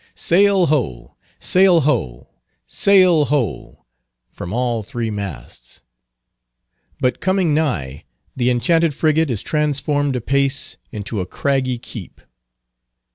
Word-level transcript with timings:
Sail 0.15 0.65
ho! 0.65 1.15
Sail 1.39 1.81
ho! 1.81 2.27
Sail 2.65 3.25
ho! 3.25 3.85
from 4.31 4.51
all 4.51 4.81
three 4.81 5.11
masts. 5.11 5.83
But 6.99 7.19
coming 7.21 7.53
nigh, 7.53 8.05
the 8.35 8.49
enchanted 8.49 8.95
frigate 8.95 9.29
is 9.29 9.43
transformed 9.43 10.15
apace 10.15 10.77
into 10.91 11.19
a 11.19 11.27
craggy 11.27 11.77
keep. 11.77 12.19